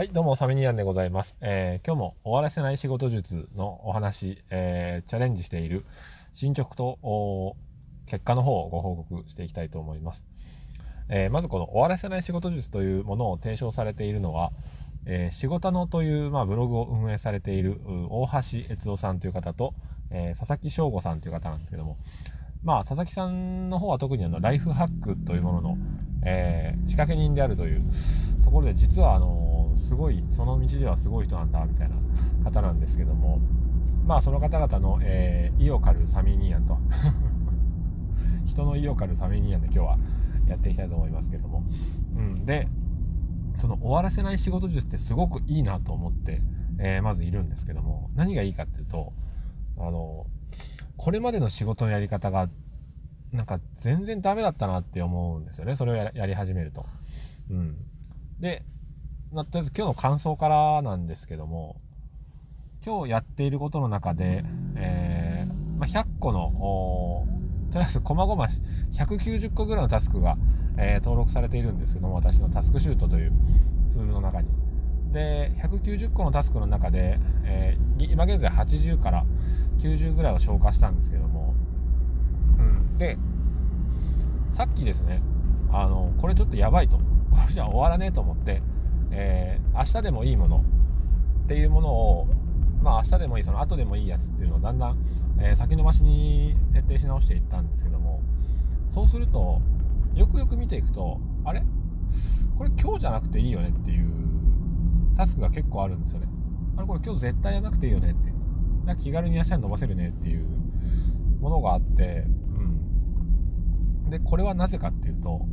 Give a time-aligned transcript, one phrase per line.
[0.00, 1.36] はい、どうも、サミニアンでございます。
[1.42, 5.84] えー今日も終わらせない仕事術のお話、えーチャレンジしている
[6.32, 7.54] 進捗と
[8.06, 10.24] 結果の方をご報告していきたいと思います。
[11.10, 14.52] えーまずこの終わらせない仕事術というものを提唱されているのは、
[15.04, 17.78] えー仕事のという、まあ、ブログを運営されている
[18.08, 19.74] 大橋悦夫さんという方と、
[20.10, 21.98] え佐々木翔吾さんという方なんですけども、
[22.64, 25.78] まあ、佐々木さんの方は特にあのライフハックというものの、
[26.24, 27.82] え仕掛け人であるという
[28.42, 31.96] ところで実はあのすごいその道ではすごい人なんだみたいな
[32.44, 33.40] 方なんですけども。
[34.06, 36.78] まあその方々の、えー意を狩るサミーニーアンと。
[38.46, 39.98] 人の意を狩るサミニアンで今日は
[40.48, 41.62] やっていきたいと思いますけども、
[42.16, 42.66] うん、で
[43.54, 46.42] その終わらせない仕事術ってすごくいいなと思って、
[46.78, 48.10] えーまずいるんですけども。
[48.16, 49.12] 何がいいかっていうと
[49.78, 50.26] あの
[50.96, 52.48] これまでの仕事のやり方が
[53.32, 55.76] なんか全然ダメだったなって思うんですよね。
[55.76, 56.84] それをややり始めると。
[57.48, 57.76] うん、
[58.40, 58.64] で、
[59.32, 61.76] まあ、とりあえず今日の感想からなんですけども
[62.84, 64.42] 今日やっていることの中で、
[64.76, 67.26] えーまあ、100個の
[67.72, 68.48] とりあえず細々
[68.92, 70.36] 190個ぐらいのタスクが、
[70.76, 73.32] えー登録されているんですけども私のタスクシュートという
[73.90, 74.48] ツールの中に。
[75.12, 79.24] で190個のタスクの中で、えー今現在80から
[79.78, 81.54] 90ぐらいを消化したんですけども、
[82.58, 83.18] うん、で
[84.54, 85.22] さっきですね
[85.70, 87.02] あのこれちょっとやばいとこ
[87.46, 88.62] れじゃ終わらねえと思って、
[89.10, 90.64] えー明日でもいいもの
[91.44, 92.26] っていうものを
[92.82, 94.98] まあ明日でもいいその後でもいいやつっていうのをだんだん、
[95.38, 98.22] えー先延ばしに設定し直していったんですけども
[98.88, 99.60] そうすると
[100.14, 101.62] よくよく見ていくとあれ？
[102.58, 104.06] これ今日じゃなくていいよねっていう
[105.16, 106.26] タスクが結構あるんですよね。
[106.76, 108.32] あれこれ今日絶対やらなくていいよねって
[108.84, 110.46] なんか気軽に明日に伸ばせるねっていう
[111.40, 112.24] ものがあって、
[114.04, 115.46] うん、でこれはなぜかっていうと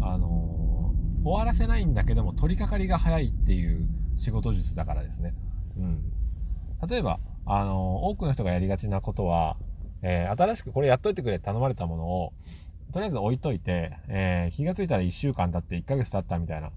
[0.00, 0.59] あの
[1.22, 5.34] 終わらせないんだけども取り掛かりが早いっていう仕事術だからですね、
[5.76, 6.02] うん、
[6.88, 9.56] 例えば、あの多くの人がやりがちなことは、
[10.02, 12.32] えー新しくこれやっといてくれ頼まれたものを
[12.92, 16.70] とりあえず置いといて、えー気がついたら1週間経って1ヶ月経ったみたいな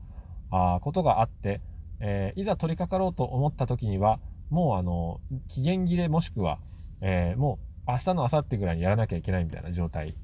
[0.52, 1.62] あことがあって、
[2.00, 4.20] えーいざ取り掛かろうと思った時には
[4.50, 6.60] もうあの期限切れもしくは、
[7.02, 10.16] えもう明日の明後日ぐらいにやらなきゃいけないみたいな状態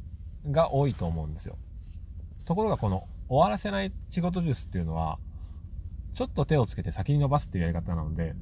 [0.49, 1.57] が多いと思うんですよ。
[2.45, 5.19] ところがこの終わらせない仕事術っていうのは
[6.16, 8.35] ちょっと手をつけて先に伸ばすっていうやり方なので、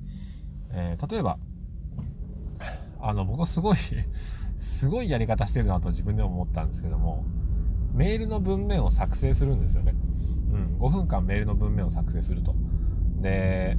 [0.71, 1.37] えー例えば
[2.99, 3.77] あの僕すごい
[4.57, 7.23] すごいやり方してるなと自分でも思ったんですけども
[7.93, 9.93] メールの文面を作成するんですよね、
[10.51, 12.55] うん、5分間メールの文面を作成すると。
[13.21, 13.77] で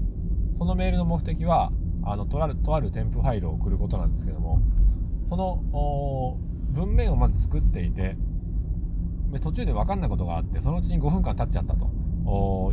[0.55, 4.61] そのメールの目的はあのとあるとある添付ファイルを送ることなんですけども
[5.25, 6.37] その
[6.73, 8.17] 文面をまず作っていて
[9.41, 11.91] 途中で分かんないことがあってそのうちに5分間経っちゃったと。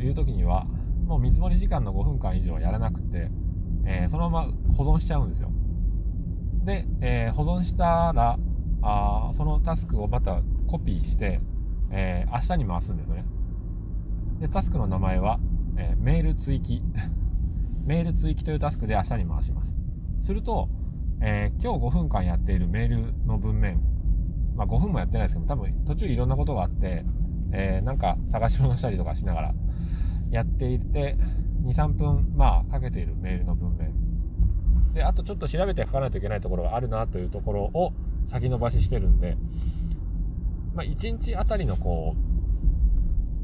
[0.02, 0.66] いう時には
[1.06, 3.30] もう見積もり時間の5分間以上やらなくて、
[3.86, 5.50] えーそのまま保存しちゃうんですよ。
[6.66, 8.38] で、えー保存したら
[8.82, 11.40] あそのタスクをまたコピーして、
[11.92, 13.24] えー明日に回すんですね。
[14.40, 15.40] でタスクの名前は、
[15.78, 16.82] えメール追記。
[17.86, 19.78] メール追記というタスクで明日に回します。
[20.22, 20.70] すると、
[21.22, 23.80] え今日5分間やっているメールの文面
[24.56, 27.04] まあ5分もやってないですけど多分途中いろんなことがあって、
[27.52, 29.54] えーなんか探し物したりとかしながら
[30.32, 31.18] やっていて
[31.66, 33.94] 23分まあかけているメールの文面。
[34.94, 37.94] であとちょっと調べて書かないといけないところがあるなというところを
[38.30, 39.36] 先延ばししてるんで、
[40.74, 42.16] まあ、1日あたりのこ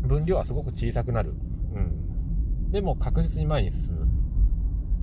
[0.04, 1.34] う分量はすごく小さくなる、
[1.76, 4.08] うん、でも確実に前に進む。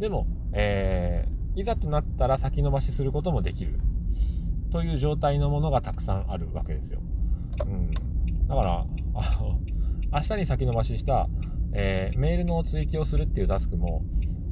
[0.01, 3.81] でも、えーいざとなったら先延ばしすることもできる。
[4.71, 7.01] という状態のものがたくさんあるわけですよ、
[7.67, 9.61] うん、だからあの
[10.13, 11.29] 明日に先延ばしした、
[11.73, 14.03] えーメールの追記をするっていうタスクも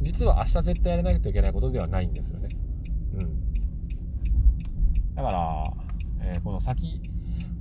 [0.07, 2.49] 実は明日絶対やらないといけないことではないんですよね。
[3.15, 3.55] うん。
[5.15, 5.73] だから、
[6.21, 7.01] えーこの先、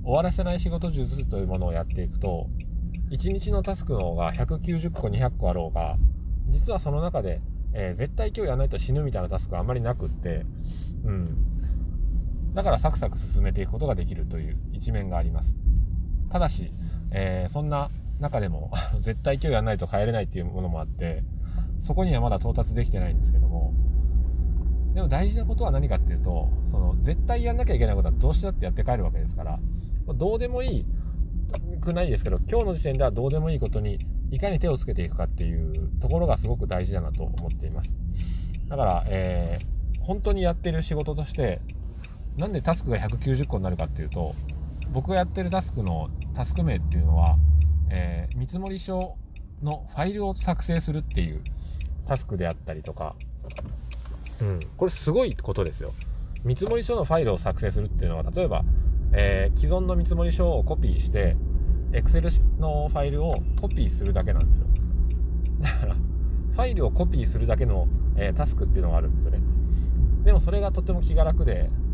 [0.04, 2.48] 終わらせない仕事術というものをやっていくと、
[3.10, 5.96] 1日のタスクの方が190個、200個あろうが、
[6.48, 7.40] 実はその中で、
[7.72, 10.44] えー絶対今日やらないと死ぬみたいなタスクはあまりなくって、
[11.04, 11.36] うん。
[12.56, 15.54] だからサクサク進めていくことができるという一面があります。
[16.30, 16.72] ただし、
[17.10, 18.70] えーそんな中でも
[19.02, 21.22] 絶対今日やらないと帰れないっていうものもあって
[21.82, 23.74] そこにはまだ到達できてないんですけども
[24.94, 29.60] でも大事なことは何かっていうとその絶対やんなきゃいけないことはどうしてだってやって帰るわけですから
[30.14, 30.86] どうでもいい
[31.82, 33.98] くないですけど今日の時点ではどうでもいいことに
[34.30, 37.94] いかに手をつけていくかっていうところがすごく大事だなと思っています
[38.70, 39.76] だから、えー
[40.06, 41.60] 本当にやってる仕事として
[42.36, 44.34] なんでタスクが190個になるかっていうと
[44.92, 47.36] 僕がやってるタスクのタスク名っていうのは、
[47.90, 49.16] えー見積書
[49.62, 51.42] のファイルを作成するっていう
[52.06, 53.14] タスクであったりとか、
[54.40, 55.92] うん、これすごいことですよ。
[56.44, 58.64] 見積書のファイルを作成するっていうのは、例えば、
[59.12, 61.36] えー、既存の見積書をコピーして、
[61.92, 62.30] Excel
[62.60, 64.66] のファイルをコピーするだけなんですよ。
[65.60, 69.40] だから、ファイルをコピーするだけの、えー、タスクっていうのがあるんですよね。
[70.24, 71.85] でもそれがとても気が楽で、あ、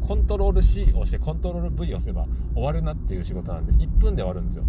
[0.00, 4.64] コントロール C を押してコントロール V を押せば終わるなっていう仕事なんで、1分で終わるんですよ。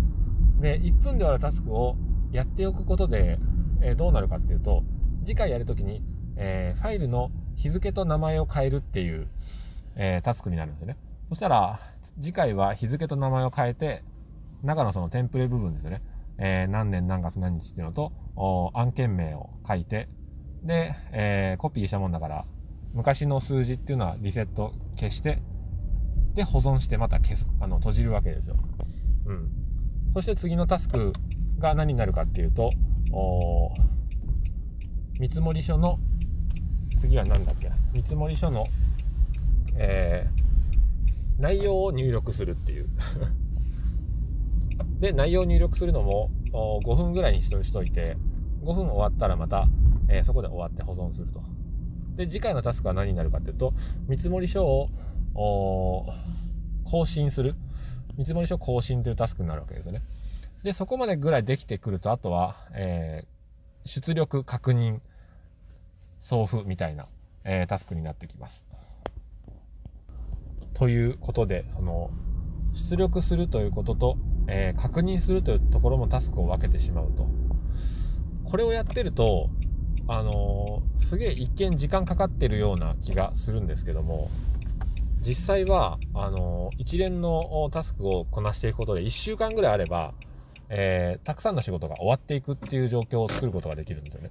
[0.60, 1.96] で、1分で終わるタスクを
[2.32, 3.40] やっておくことで、
[3.82, 4.84] えー、どうなるかっていうと、
[5.24, 6.02] 次回やるときに、
[6.36, 9.28] えー、ファイルの日付と名前を変えるっていう、
[9.96, 10.98] えー、タスクになるんですよね。
[11.28, 11.80] そしたら、
[12.22, 14.04] 次回は日付と名前を変えて、
[14.64, 16.02] 中のそのテンプレ部分ですよね。
[16.40, 18.12] えー、何年何月何日っていうのと、
[18.74, 20.08] 案件名を書いて、
[20.64, 22.46] で、えー、コピーしたもんだから、
[22.94, 25.42] 昔の数字っていうのはリセット消して、
[26.36, 28.58] で、保存してまた消す、あの、閉じるわけですよ。
[29.26, 29.50] うん。
[30.14, 31.14] そして次のタスク
[31.60, 32.72] が何になるかっていうと、
[33.12, 33.74] お
[35.20, 36.00] 見積書の、
[37.00, 38.68] 次は何だっけ、見積書の、
[39.76, 42.90] えー、内容を入力するっていう
[45.00, 48.18] で、内容を入力するのも5分ぐらいにしといて、
[48.64, 49.68] 5分終わったらまた、
[50.08, 51.42] えー、そこで終わって保存すると。
[52.18, 53.74] で、次回のタスクは何になるかっていうと、
[54.08, 54.90] 見積書を
[56.84, 57.56] 更新する。
[58.18, 60.02] 見積書更新というタスクになるわけですよね。
[60.64, 65.00] で、そこまでぐらいできてくると、あとは、えー、出力確認、
[66.20, 67.06] 送付みたいな、
[67.44, 68.66] えー、タスクになってきます。
[70.74, 72.10] ということで、その、
[72.74, 74.18] 出力するということと、
[74.48, 77.28] えー、確認するというところもタスクを分けてしまうと。
[78.46, 79.50] これをやってると、
[80.08, 84.30] あの、すげえ一見時間かかってるような気がするんですけども、
[85.22, 90.14] 実際は、あの、一連のタスクをこなしていくことで1週間ぐらいあれば、
[90.70, 94.30] えー、たくさんの仕事が終わっていくっていう状況を作ることができるんですよね。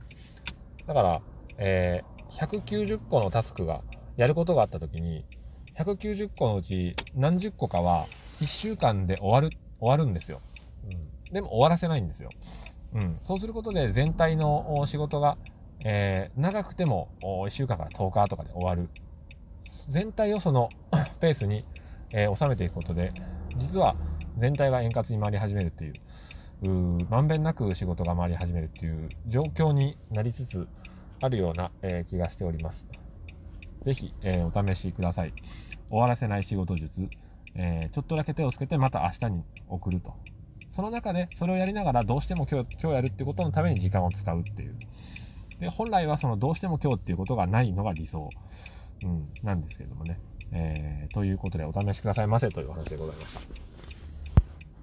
[0.87, 1.21] だから、
[1.59, 3.83] えー、190個のタスクが
[4.17, 5.25] やることがあった時に、
[5.77, 8.07] 190個のうち何十個かは
[8.41, 10.41] 1週間で終わる、終わるんですよ。
[10.91, 11.33] うん。
[11.33, 12.31] でも終わらせないんですよ。
[12.95, 13.19] うん。
[13.23, 15.37] そうすることで全体の仕事が、
[15.89, 18.91] えー、長くても1週間から10日とかで終わる。
[19.89, 20.69] 全体をその
[21.21, 21.65] ペースに、
[22.11, 23.13] えー、収めていくことで、
[23.55, 23.95] 実は
[24.37, 30.67] 全体が円滑に回り始めるっていう、まんべんなく仕事が回り始めるっていう状況になりつつ
[31.21, 32.85] あるような、えー、気がしております。
[33.85, 35.33] ぜひ、えー、お試しください。
[35.89, 37.09] 終わらせない仕事術。
[37.55, 40.15] え、ちょっとだけ手をつけてまた明日に送ると。
[40.71, 44.77] その中でそれをやりながらどうしても今日今日やるっていうことのために時間を使うっていう。
[45.61, 48.31] で、本来はそのどうしても今日っていうことがないのが理想、
[49.03, 50.19] うん、なんですけどもね。
[50.53, 53.76] えー、ということでお試しくださいませというお話でございました。